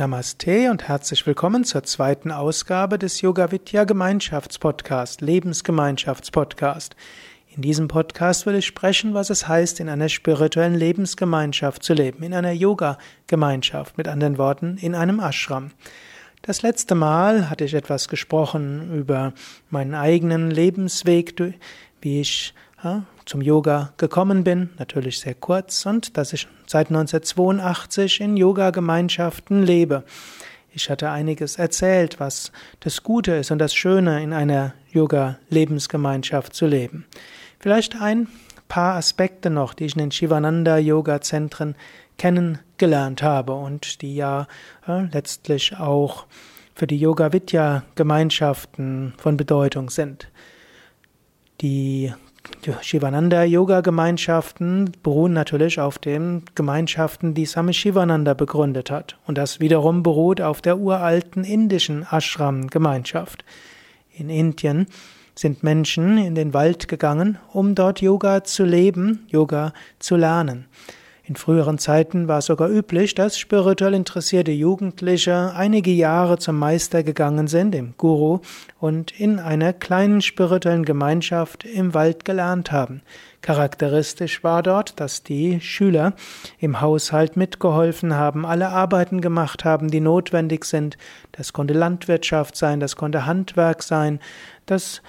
Namaste 0.00 0.70
und 0.70 0.88
herzlich 0.88 1.26
willkommen 1.26 1.62
zur 1.62 1.82
zweiten 1.82 2.30
Ausgabe 2.30 2.98
des 2.98 3.20
Yoga 3.20 3.52
Vidya 3.52 3.84
Gemeinschaftspodcast, 3.84 5.20
Lebensgemeinschaftspodcast. 5.20 6.96
In 7.54 7.60
diesem 7.60 7.86
Podcast 7.86 8.46
will 8.46 8.54
ich 8.54 8.64
sprechen, 8.64 9.12
was 9.12 9.28
es 9.28 9.46
heißt, 9.46 9.78
in 9.78 9.90
einer 9.90 10.08
spirituellen 10.08 10.74
Lebensgemeinschaft 10.74 11.82
zu 11.82 11.92
leben, 11.92 12.22
in 12.22 12.32
einer 12.32 12.52
Yoga-Gemeinschaft, 12.52 13.98
mit 13.98 14.08
anderen 14.08 14.38
Worten, 14.38 14.78
in 14.80 14.94
einem 14.94 15.20
Ashram. 15.20 15.72
Das 16.40 16.62
letzte 16.62 16.94
Mal 16.94 17.50
hatte 17.50 17.64
ich 17.64 17.74
etwas 17.74 18.08
gesprochen 18.08 19.00
über 19.00 19.34
meinen 19.68 19.94
eigenen 19.94 20.50
Lebensweg, 20.50 21.34
wie 22.00 22.22
ich 22.22 22.54
zum 23.26 23.42
Yoga 23.42 23.92
gekommen 23.96 24.44
bin, 24.44 24.70
natürlich 24.78 25.18
sehr 25.20 25.34
kurz, 25.34 25.84
und 25.86 26.16
dass 26.16 26.32
ich 26.32 26.48
seit 26.66 26.88
1982 26.88 28.20
in 28.20 28.36
Yoga-Gemeinschaften 28.36 29.62
lebe. 29.62 30.04
Ich 30.72 30.88
hatte 30.88 31.10
einiges 31.10 31.56
erzählt, 31.56 32.20
was 32.20 32.52
das 32.80 33.02
Gute 33.02 33.32
ist 33.32 33.50
und 33.50 33.58
das 33.58 33.74
Schöne 33.74 34.22
in 34.22 34.32
einer 34.32 34.72
Yoga-Lebensgemeinschaft 34.92 36.54
zu 36.54 36.66
leben. 36.66 37.04
Vielleicht 37.58 38.00
ein 38.00 38.28
paar 38.68 38.94
Aspekte 38.96 39.50
noch, 39.50 39.74
die 39.74 39.86
ich 39.86 39.94
in 39.94 40.00
den 40.00 40.12
Shivananda-Yoga-Zentren 40.12 41.74
kennengelernt 42.18 43.22
habe 43.22 43.54
und 43.54 44.02
die 44.02 44.14
ja 44.14 44.46
äh, 44.86 45.06
letztlich 45.12 45.76
auch 45.76 46.26
für 46.74 46.86
die 46.86 46.98
Yoga-Vidya-Gemeinschaften 46.98 49.14
von 49.18 49.36
Bedeutung 49.36 49.90
sind. 49.90 50.28
Die 51.60 52.12
Shivananda-Yoga-Gemeinschaften 52.82 54.92
beruhen 55.02 55.32
natürlich 55.32 55.80
auf 55.80 55.98
den 55.98 56.42
Gemeinschaften, 56.54 57.34
die 57.34 57.46
Swami 57.46 57.72
Shivananda 57.72 58.34
begründet 58.34 58.90
hat. 58.90 59.16
Und 59.26 59.38
das 59.38 59.60
wiederum 59.60 60.02
beruht 60.02 60.40
auf 60.40 60.60
der 60.60 60.78
uralten 60.78 61.44
indischen 61.44 62.04
Ashram-Gemeinschaft. 62.10 63.44
In 64.12 64.28
Indien 64.28 64.86
sind 65.34 65.62
Menschen 65.62 66.18
in 66.18 66.34
den 66.34 66.52
Wald 66.52 66.88
gegangen, 66.88 67.38
um 67.52 67.74
dort 67.74 68.00
Yoga 68.00 68.44
zu 68.44 68.64
leben, 68.64 69.26
Yoga 69.28 69.72
zu 69.98 70.16
lernen. 70.16 70.66
In 71.30 71.36
früheren 71.36 71.78
Zeiten 71.78 72.26
war 72.26 72.38
es 72.38 72.46
sogar 72.46 72.68
üblich, 72.68 73.14
dass 73.14 73.38
spirituell 73.38 73.94
interessierte 73.94 74.50
Jugendliche 74.50 75.52
einige 75.54 75.92
Jahre 75.92 76.38
zum 76.38 76.58
Meister 76.58 77.04
gegangen 77.04 77.46
sind, 77.46 77.70
dem 77.70 77.94
Guru, 77.96 78.40
und 78.80 79.12
in 79.12 79.38
einer 79.38 79.72
kleinen 79.72 80.22
spirituellen 80.22 80.84
Gemeinschaft 80.84 81.64
im 81.64 81.94
Wald 81.94 82.24
gelernt 82.24 82.72
haben. 82.72 83.02
Charakteristisch 83.42 84.42
war 84.42 84.64
dort, 84.64 84.98
dass 84.98 85.22
die 85.22 85.60
Schüler 85.60 86.14
im 86.58 86.80
Haushalt 86.80 87.36
mitgeholfen 87.36 88.16
haben, 88.16 88.44
alle 88.44 88.70
Arbeiten 88.70 89.20
gemacht 89.20 89.64
haben, 89.64 89.88
die 89.88 90.00
notwendig 90.00 90.64
sind. 90.64 90.98
Das 91.30 91.52
konnte 91.52 91.74
Landwirtschaft 91.74 92.56
sein, 92.56 92.80
das 92.80 92.96
konnte 92.96 93.24
Handwerk 93.24 93.84
sein, 93.84 94.18
das 94.66 95.00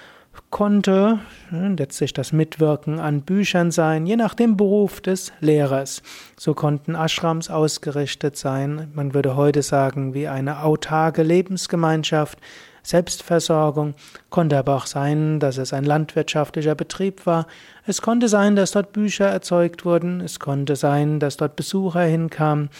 konnte 0.50 1.18
letztlich 1.50 2.12
das 2.12 2.32
Mitwirken 2.32 2.98
an 2.98 3.22
Büchern 3.22 3.70
sein, 3.70 4.06
je 4.06 4.16
nach 4.16 4.34
dem 4.34 4.56
Beruf 4.56 5.00
des 5.00 5.32
Lehrers. 5.40 6.02
So 6.38 6.54
konnten 6.54 6.94
Ashrams 6.94 7.50
ausgerichtet 7.50 8.36
sein, 8.36 8.90
man 8.94 9.14
würde 9.14 9.36
heute 9.36 9.62
sagen, 9.62 10.14
wie 10.14 10.28
eine 10.28 10.62
autarke 10.62 11.22
Lebensgemeinschaft, 11.22 12.38
Selbstversorgung, 12.84 13.94
konnte 14.28 14.58
aber 14.58 14.74
auch 14.74 14.86
sein, 14.86 15.38
dass 15.38 15.56
es 15.56 15.72
ein 15.72 15.84
landwirtschaftlicher 15.84 16.74
Betrieb 16.74 17.26
war. 17.26 17.46
Es 17.86 18.02
konnte 18.02 18.28
sein, 18.28 18.56
dass 18.56 18.72
dort 18.72 18.92
Bücher 18.92 19.26
erzeugt 19.26 19.84
wurden. 19.84 20.20
Es 20.20 20.40
konnte 20.40 20.74
sein, 20.74 21.20
dass 21.20 21.36
dort 21.36 21.54
Besucher 21.54 22.02
hinkamen. 22.02 22.70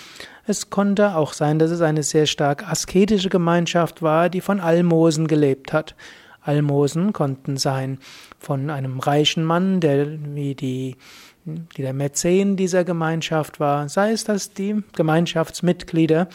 Es 0.45 0.71
konnte 0.71 1.15
auch 1.15 1.33
sein, 1.33 1.61
dass 1.61 1.71
es 1.71 1.83
eine 1.83 2.03
sehr 2.03 2.27
stark 2.27 2.69
asketische 2.69 3.29
Gemeinschaft 3.29 4.03
war, 4.03 4.29
die 4.29 4.41
von 4.41 4.61
Almosen 4.61 5.29
gelebt 5.29 5.73
hat. 5.73 5.95
Almosen 6.45 7.13
konnten 7.13 7.57
sein 7.57 7.99
von 8.39 8.71
einem 8.71 9.01
reichen 9.01 9.45
Mann, 9.45 9.81
der 9.81 10.07
wie 10.35 10.55
die, 10.55 10.97
die 11.45 11.83
der 11.83 11.93
Mäzen 11.93 12.57
dieser 12.57 12.85
Gemeinschaft 12.85 13.61
war, 13.61 13.89
sei 13.89 14.13
es, 14.13 14.25
dass 14.25 14.53
die 14.53 14.83
Gemeinschaftsmitglieder 14.95 16.29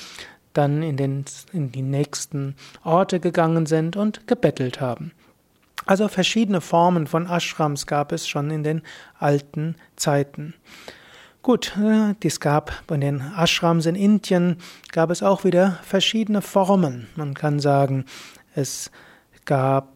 dann 0.53 0.81
in, 0.81 0.97
den, 0.97 1.25
in 1.53 1.71
die 1.71 1.81
nächsten 1.81 2.55
Orte 2.83 3.19
gegangen 3.19 3.65
sind 3.65 3.95
und 3.95 4.27
gebettelt 4.27 4.81
haben. 4.81 5.11
Also 5.85 6.07
verschiedene 6.07 6.61
Formen 6.61 7.07
von 7.07 7.27
Ashrams 7.27 7.85
gab 7.85 8.11
es 8.11 8.27
schon 8.27 8.49
in 8.49 8.63
den 8.63 8.81
alten 9.19 9.75
Zeiten. 9.95 10.53
Gut, 11.43 11.77
äh, 11.77 12.13
dies 12.21 12.41
gab 12.41 12.73
bei 12.87 12.97
den 12.97 13.21
Ashrams 13.37 13.85
in 13.85 13.95
Indien 13.95 14.57
gab 14.91 15.11
es 15.11 15.23
auch 15.23 15.45
wieder 15.45 15.79
verschiedene 15.83 16.41
Formen. 16.41 17.07
Man 17.15 17.35
kann 17.35 17.59
sagen, 17.59 18.03
es 18.53 18.91
gab 19.47 19.87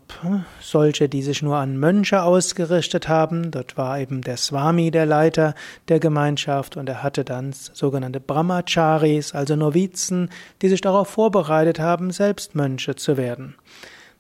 solche, 0.62 1.08
die 1.08 1.22
sich 1.22 1.44
nur 1.44 1.58
an 1.58 1.78
Mönche 1.78 2.24
ausgerichtet 2.24 3.08
haben. 3.08 3.52
Dort 3.52 3.78
war 3.78 4.00
eben 4.00 4.22
der 4.22 4.38
Swami 4.38 4.90
der 4.90 5.06
Leiter 5.06 5.54
der 5.90 6.00
Gemeinschaft 6.00 6.78
und 6.78 6.90
er 6.90 7.04
hatte 7.04 7.24
dann 7.24 7.54
sogenannte 7.54 8.20
Brahmacharis, 8.20 9.36
also 9.36 9.56
Novizen, 9.56 10.30
die 10.64 10.70
sich 10.70 10.82
darauf 10.82 11.10
vorbereitet 11.10 11.80
haben, 11.80 12.12
selbst 12.12 12.56
Mönche 12.56 12.96
zu 12.96 13.18
werden. 13.18 13.56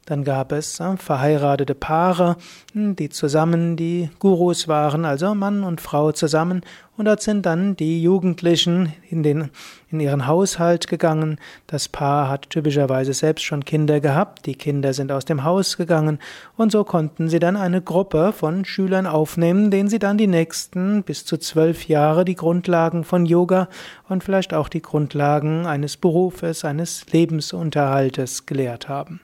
Dann 0.06 0.24
gab 0.24 0.52
es 0.52 0.80
äh, 0.80 0.98
verheiratete 0.98 1.76
Paare, 1.76 2.36
hm, 2.74 2.96
die 2.96 3.10
zusammen 3.10 3.78
die 3.78 4.10
Gurus 4.18 4.68
waren, 4.68 5.06
also 5.06 5.36
Mann 5.36 5.64
und 5.64 5.80
Frau 5.80 6.12
zusammen. 6.12 6.64
Und 6.98 7.06
dort 7.06 7.22
sind 7.22 7.46
dann 7.46 7.76
die 7.76 8.02
Jugendlichen 8.02 8.94
in, 9.10 9.22
den, 9.22 9.50
in 9.92 10.00
ihren 10.00 10.26
Haushalt 10.26 10.88
gegangen. 10.88 11.40
Das 11.68 11.88
Paar 11.88 12.30
hat 12.30 12.50
typischerweise 12.50 13.14
selbst 13.14 13.44
schon 13.44 13.64
Kinder 13.64 14.00
gehabt. 14.00 14.46
Die 14.48 14.56
Kinder 14.56 14.94
sind 14.94 15.12
aus 15.12 15.26
dem 15.26 15.44
Haus 15.44 15.78
gegangen. 15.78 16.20
Und 16.58 16.72
so 16.72 16.84
konnten 16.84 17.30
sie 17.30 17.40
dann 17.40 17.56
eine 17.56 17.82
Gruppe 17.82 18.34
von 18.34 18.66
Schülern 18.66 19.08
aufnehmen, 19.08 19.72
denen 19.72 19.90
sie 19.90 20.00
dann 20.00 20.18
die 20.18 20.28
nächsten 20.28 21.04
bis 21.04 21.26
zu 21.26 21.38
zwölf 21.38 21.88
Jahre 21.88 22.26
die 22.26 22.36
Grundlagen 22.36 23.04
von 23.04 23.26
Yoga 23.26 23.70
und 24.10 24.24
vielleicht 24.24 24.54
auch 24.54 24.68
die 24.68 24.82
Grundlagen 24.82 25.68
eines 25.68 25.96
Berufes, 25.96 26.66
eines 26.66 27.06
Lebensunterhaltes 27.12 28.46
gelehrt 28.46 28.90
haben. 28.90 29.22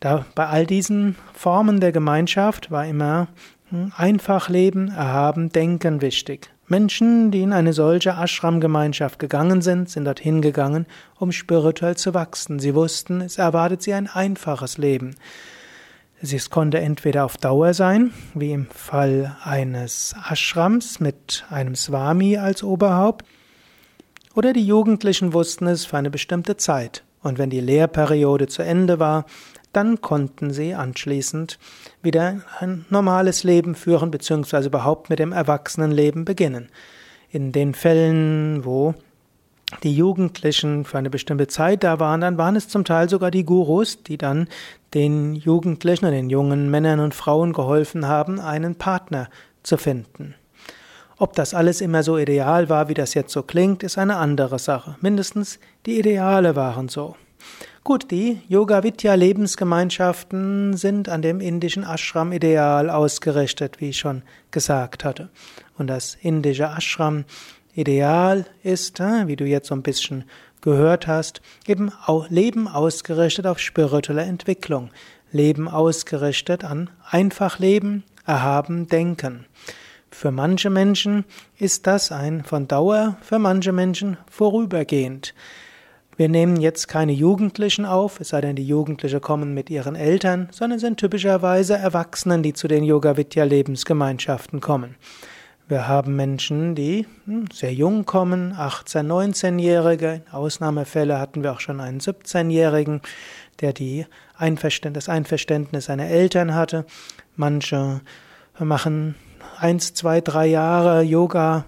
Da, 0.00 0.24
bei 0.34 0.46
all 0.46 0.66
diesen 0.66 1.16
Formen 1.34 1.78
der 1.78 1.92
Gemeinschaft 1.92 2.70
war 2.70 2.86
immer 2.86 3.28
hm, 3.68 3.92
einfach 3.96 4.48
leben, 4.48 4.88
erhaben, 4.88 5.50
denken 5.50 6.00
wichtig. 6.00 6.50
Menschen, 6.66 7.30
die 7.30 7.42
in 7.42 7.52
eine 7.52 7.72
solche 7.72 8.10
Ashram-Gemeinschaft 8.10 9.18
gegangen 9.18 9.60
sind, 9.60 9.90
sind 9.90 10.04
dorthin 10.04 10.40
gegangen, 10.40 10.86
um 11.18 11.32
spirituell 11.32 11.96
zu 11.96 12.14
wachsen. 12.14 12.60
Sie 12.60 12.74
wussten, 12.74 13.20
es 13.20 13.38
erwartet 13.38 13.82
sie 13.82 13.92
ein 13.92 14.06
einfaches 14.06 14.78
Leben. 14.78 15.16
Es 16.22 16.48
konnte 16.48 16.78
entweder 16.78 17.24
auf 17.24 17.36
Dauer 17.38 17.74
sein, 17.74 18.12
wie 18.34 18.52
im 18.52 18.66
Fall 18.66 19.36
eines 19.42 20.14
Ashrams 20.30 21.00
mit 21.00 21.44
einem 21.50 21.74
Swami 21.74 22.36
als 22.36 22.62
Oberhaupt, 22.62 23.26
oder 24.34 24.52
die 24.52 24.64
Jugendlichen 24.64 25.32
wussten 25.32 25.66
es 25.66 25.84
für 25.84 25.98
eine 25.98 26.10
bestimmte 26.10 26.56
Zeit. 26.56 27.02
Und 27.22 27.38
wenn 27.38 27.50
die 27.50 27.60
Lehrperiode 27.60 28.46
zu 28.46 28.62
Ende 28.62 28.98
war, 28.98 29.26
dann 29.72 30.00
konnten 30.00 30.50
sie 30.52 30.74
anschließend 30.74 31.58
wieder 32.02 32.40
ein 32.58 32.84
normales 32.90 33.44
Leben 33.44 33.74
führen, 33.74 34.10
beziehungsweise 34.10 34.68
überhaupt 34.68 35.10
mit 35.10 35.18
dem 35.18 35.32
Erwachsenenleben 35.32 36.24
beginnen. 36.24 36.68
In 37.30 37.52
den 37.52 37.74
Fällen, 37.74 38.64
wo 38.64 38.94
die 39.82 39.94
Jugendlichen 39.94 40.84
für 40.84 40.98
eine 40.98 41.10
bestimmte 41.10 41.46
Zeit 41.46 41.84
da 41.84 42.00
waren, 42.00 42.20
dann 42.20 42.38
waren 42.38 42.56
es 42.56 42.68
zum 42.68 42.84
Teil 42.84 43.08
sogar 43.08 43.30
die 43.30 43.44
Gurus, 43.44 44.02
die 44.02 44.18
dann 44.18 44.48
den 44.94 45.36
Jugendlichen 45.36 46.06
und 46.06 46.12
den 46.12 46.30
jungen 46.30 46.70
Männern 46.70 46.98
und 47.00 47.14
Frauen 47.14 47.52
geholfen 47.52 48.08
haben, 48.08 48.40
einen 48.40 48.74
Partner 48.74 49.28
zu 49.62 49.76
finden. 49.76 50.34
Ob 51.18 51.34
das 51.34 51.54
alles 51.54 51.80
immer 51.80 52.02
so 52.02 52.16
ideal 52.16 52.68
war, 52.68 52.88
wie 52.88 52.94
das 52.94 53.14
jetzt 53.14 53.32
so 53.32 53.42
klingt, 53.42 53.82
ist 53.82 53.98
eine 53.98 54.16
andere 54.16 54.58
Sache. 54.58 54.96
Mindestens 55.00 55.60
die 55.86 55.98
Ideale 55.98 56.56
waren 56.56 56.88
so. 56.88 57.14
Gut, 57.82 58.10
die 58.10 58.40
Yoga 58.48 58.82
Vidya 58.82 59.14
Lebensgemeinschaften 59.14 60.76
sind 60.76 61.08
an 61.08 61.22
dem 61.22 61.40
indischen 61.40 61.82
Ashram 61.82 62.32
Ideal 62.32 62.90
ausgerichtet, 62.90 63.80
wie 63.80 63.90
ich 63.90 63.98
schon 63.98 64.22
gesagt 64.50 65.04
hatte. 65.04 65.30
Und 65.78 65.86
das 65.86 66.16
indische 66.20 66.64
Ashram 66.64 67.24
Ideal 67.74 68.46
ist, 68.62 69.00
äh, 69.00 69.26
wie 69.26 69.36
du 69.36 69.44
jetzt 69.44 69.68
so 69.68 69.74
ein 69.74 69.82
bisschen 69.82 70.24
gehört 70.60 71.06
hast, 71.06 71.40
eben 71.66 71.90
Leben 72.28 72.68
ausgerichtet 72.68 73.46
auf 73.46 73.58
spirituelle 73.58 74.22
Entwicklung, 74.22 74.90
Leben 75.32 75.68
ausgerichtet 75.68 76.64
an 76.64 76.90
einfach 77.08 77.58
Leben, 77.58 78.04
erhaben 78.26 78.88
Denken. 78.88 79.46
Für 80.10 80.32
manche 80.32 80.70
Menschen 80.70 81.24
ist 81.58 81.86
das 81.86 82.12
ein 82.12 82.44
von 82.44 82.66
Dauer, 82.66 83.16
für 83.22 83.38
manche 83.38 83.72
Menschen 83.72 84.18
vorübergehend. 84.28 85.34
Wir 86.20 86.28
nehmen 86.28 86.60
jetzt 86.60 86.86
keine 86.86 87.12
Jugendlichen 87.12 87.86
auf, 87.86 88.20
es 88.20 88.28
sei 88.28 88.42
denn, 88.42 88.54
die 88.54 88.66
Jugendlichen 88.66 89.22
kommen 89.22 89.54
mit 89.54 89.70
ihren 89.70 89.96
Eltern, 89.96 90.50
sondern 90.50 90.78
sind 90.78 91.00
typischerweise 91.00 91.78
Erwachsenen, 91.78 92.42
die 92.42 92.52
zu 92.52 92.68
den 92.68 92.84
Yoga 92.84 93.12
Lebensgemeinschaften 93.12 94.60
kommen. 94.60 94.96
Wir 95.66 95.88
haben 95.88 96.16
Menschen, 96.16 96.74
die 96.74 97.06
hm, 97.24 97.46
sehr 97.50 97.72
jung 97.72 98.04
kommen, 98.04 98.52
18-, 98.52 99.06
19-Jährige. 99.06 100.20
In 100.26 100.30
Ausnahmefällen 100.30 101.18
hatten 101.18 101.42
wir 101.42 101.52
auch 101.52 101.60
schon 101.60 101.80
einen 101.80 102.00
17-Jährigen, 102.00 103.00
der 103.62 103.72
die 103.72 104.04
Einverständnis, 104.36 105.06
das 105.06 105.14
Einverständnis 105.14 105.86
seiner 105.86 106.08
Eltern 106.08 106.54
hatte. 106.54 106.84
Manche 107.34 108.02
machen 108.58 109.14
eins, 109.56 109.94
zwei, 109.94 110.20
drei 110.20 110.48
Jahre 110.48 111.00
Yoga, 111.00 111.64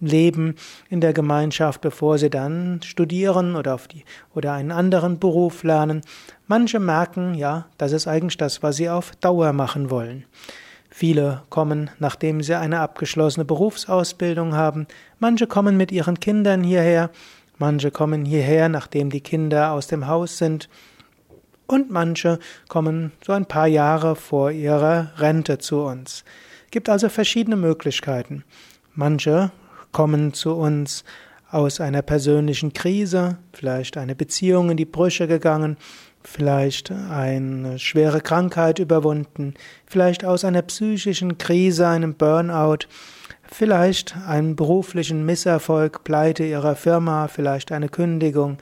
leben 0.00 0.54
in 0.90 1.00
der 1.00 1.12
Gemeinschaft, 1.12 1.80
bevor 1.80 2.18
sie 2.18 2.30
dann 2.30 2.80
studieren 2.82 3.56
oder 3.56 3.74
auf 3.74 3.88
die 3.88 4.04
oder 4.34 4.52
einen 4.52 4.70
anderen 4.70 5.18
Beruf 5.18 5.62
lernen. 5.62 6.02
Manche 6.46 6.78
merken, 6.78 7.34
ja, 7.34 7.66
das 7.78 7.92
ist 7.92 8.06
eigentlich 8.06 8.36
das, 8.36 8.62
was 8.62 8.76
sie 8.76 8.88
auf 8.88 9.12
Dauer 9.16 9.52
machen 9.52 9.90
wollen. 9.90 10.24
Viele 10.90 11.42
kommen, 11.50 11.90
nachdem 11.98 12.42
sie 12.42 12.58
eine 12.58 12.80
abgeschlossene 12.80 13.44
Berufsausbildung 13.44 14.54
haben. 14.54 14.86
Manche 15.18 15.46
kommen 15.46 15.76
mit 15.76 15.92
ihren 15.92 16.20
Kindern 16.20 16.62
hierher. 16.62 17.10
Manche 17.58 17.90
kommen 17.90 18.24
hierher, 18.24 18.68
nachdem 18.68 19.10
die 19.10 19.20
Kinder 19.20 19.72
aus 19.72 19.88
dem 19.88 20.06
Haus 20.06 20.38
sind. 20.38 20.68
Und 21.66 21.90
manche 21.90 22.38
kommen 22.68 23.12
so 23.24 23.32
ein 23.32 23.46
paar 23.46 23.66
Jahre 23.66 24.16
vor 24.16 24.50
ihrer 24.52 25.10
Rente 25.18 25.58
zu 25.58 25.80
uns. 25.82 26.24
Es 26.64 26.70
gibt 26.70 26.88
also 26.88 27.08
verschiedene 27.08 27.56
Möglichkeiten. 27.56 28.44
Manche 28.94 29.50
kommen 29.96 30.34
zu 30.34 30.52
uns 30.52 31.04
aus 31.50 31.80
einer 31.80 32.02
persönlichen 32.02 32.74
Krise, 32.74 33.38
vielleicht 33.54 33.96
eine 33.96 34.14
Beziehung 34.14 34.68
in 34.68 34.76
die 34.76 34.84
Brüche 34.84 35.26
gegangen, 35.26 35.78
vielleicht 36.22 36.90
eine 36.90 37.78
schwere 37.78 38.20
Krankheit 38.20 38.78
überwunden, 38.78 39.54
vielleicht 39.86 40.22
aus 40.22 40.44
einer 40.44 40.60
psychischen 40.60 41.38
Krise, 41.38 41.88
einem 41.88 42.12
Burnout, 42.12 42.88
vielleicht 43.50 44.18
einen 44.28 44.54
beruflichen 44.54 45.24
Misserfolg, 45.24 46.04
Pleite 46.04 46.44
ihrer 46.44 46.76
Firma, 46.76 47.26
vielleicht 47.28 47.72
eine 47.72 47.88
Kündigung. 47.88 48.58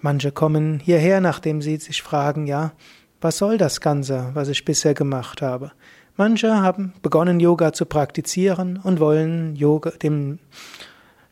Manche 0.00 0.32
kommen 0.32 0.80
hierher, 0.80 1.20
nachdem 1.20 1.62
sie 1.62 1.76
sich 1.76 2.02
fragen, 2.02 2.48
ja, 2.48 2.72
was 3.20 3.38
soll 3.38 3.58
das 3.58 3.80
Ganze, 3.80 4.32
was 4.34 4.48
ich 4.48 4.64
bisher 4.64 4.94
gemacht 4.94 5.40
habe? 5.40 5.70
Manche 6.16 6.54
haben 6.54 6.92
begonnen, 7.02 7.40
Yoga 7.40 7.72
zu 7.72 7.86
praktizieren 7.86 8.78
und 8.80 9.00
wollen 9.00 9.56
Yoga, 9.56 9.90
dem, 9.90 10.38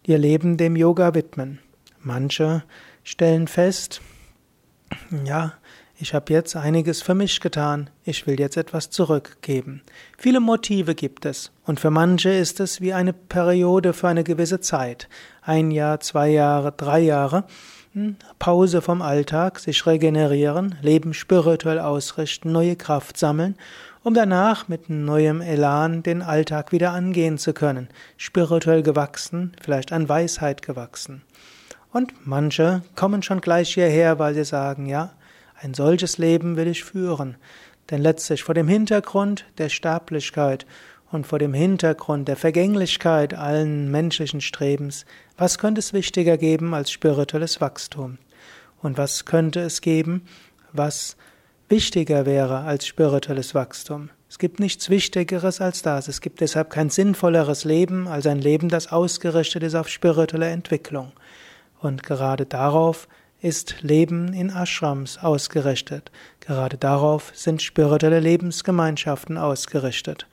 ihr 0.05 0.19
Leben 0.19 0.57
dem 0.57 0.75
Yoga 0.75 1.15
widmen. 1.15 1.61
Manche 2.01 2.65
stellen 3.05 3.47
fest, 3.47 4.01
ja, 5.25 5.53
ich 6.01 6.15
habe 6.15 6.33
jetzt 6.33 6.57
einiges 6.57 7.01
für 7.01 7.15
mich 7.15 7.41
getan, 7.41 7.91
ich 8.05 8.27
will 8.27 8.41
jetzt 8.41 8.57
etwas 8.57 8.91
zurückgeben. 8.91 9.83
Viele 10.19 10.41
Motive 10.41 10.97
gibt 10.97 11.27
es, 11.27 11.53
und 11.65 11.79
für 11.79 11.91
manche 11.91 12.31
ist 12.31 12.59
es 12.59 12.81
wie 12.81 12.93
eine 12.93 13.13
Periode 13.13 13.93
für 13.93 14.09
eine 14.09 14.25
gewisse 14.25 14.59
Zeit. 14.59 15.09
Ein 15.43 15.71
Jahr, 15.71 16.01
zwei 16.01 16.31
Jahre, 16.31 16.73
drei 16.73 16.99
Jahre. 16.99 17.45
Hm, 17.93 18.17
Pause 18.41 18.81
vom 18.81 19.01
Alltag, 19.01 19.61
sich 19.61 19.87
regenerieren, 19.87 20.75
Leben 20.83 21.15
spirituell 21.15 21.79
ausrichten, 21.79 22.51
neue 22.51 22.75
Kraft 22.75 23.17
sammeln, 23.17 23.55
um 24.03 24.15
danach 24.15 24.69
mit 24.69 24.91
neuem 24.91 25.41
Elan 25.41 26.03
den 26.03 26.23
Alltag 26.23 26.73
wieder 26.73 26.93
angehen 26.93 27.39
zu 27.39 27.53
können, 27.53 27.89
spirituell 28.17 28.83
gewachsen, 28.83 29.53
vielleicht 29.63 29.93
an 29.93 30.09
Weisheit 30.09 30.63
gewachsen. 30.63 31.23
Und 31.93 32.27
manche 32.27 32.83
kommen 32.97 33.23
schon 33.23 33.41
gleich 33.41 33.75
hierher, 33.75 34.19
weil 34.19 34.35
sie 34.35 34.45
sagen, 34.45 34.87
ja, 34.87 35.13
ein 35.61 35.75
solches 35.75 36.19
Leben 36.19 36.57
will 36.57 36.67
ich 36.67 36.85
führen. 36.85 37.37
Denn 37.91 38.01
letztlich 38.01 38.43
vor 38.43 38.55
dem 38.55 38.67
Hintergrund 38.67 39.45
der 39.59 39.69
Sterblichkeit 39.69 40.67
und 41.11 41.27
vor 41.27 41.39
dem 41.39 41.53
Hintergrund 41.53 42.27
der 42.27 42.37
Vergänglichkeit 42.37 43.35
allen 43.35 43.91
menschlichen 43.91 44.41
Strebens, 44.41 45.05
was 45.37 45.59
könnte 45.59 45.81
es 45.81 45.93
wichtiger 45.93 46.39
geben 46.39 46.75
als 46.75 46.91
spirituelles 46.91 47.61
Wachstum? 47.61 48.19
Und 48.81 48.99
was 48.99 49.27
könnte 49.27 49.61
es 49.61 49.81
geben, 49.81 50.23
was 50.73 51.17
wichtiger 51.73 52.27
wäre 52.27 52.59
als 52.61 52.87
spirituelles 52.87 53.55
Wachstum? 53.55 54.11
Es 54.29 54.39
gibt 54.39 54.61
nichts 54.61 54.91
Wichtigeres 54.91 55.63
als 55.63 55.81
das. 55.81 56.07
Es 56.07 56.21
gibt 56.21 56.43
deshalb 56.43 56.69
kein 56.69 56.91
sinnvolleres 56.91 57.65
Leben 57.65 58.07
als 58.07 58.27
ein 58.27 58.39
Leben, 58.39 58.69
das 58.69 58.93
ausgerichtet 58.93 59.63
ist 59.63 59.75
auf 59.75 59.89
spirituelle 59.89 60.51
Entwicklung. 60.51 61.13
Und 61.81 62.03
gerade 62.03 62.45
darauf 62.45 63.09
ist 63.41 63.77
Leben 63.81 64.35
in 64.35 64.51
Ashrams 64.51 65.17
ausgerichtet. 65.17 66.11
Gerade 66.41 66.77
darauf 66.77 67.33
sind 67.35 67.63
spirituelle 67.63 68.21
Lebensgemeinschaften 68.21 69.39
ausgerichtet. 69.39 70.27